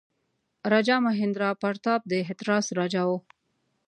[0.71, 3.17] راجا مهیندراپراتاپ د هتراس راجا وو.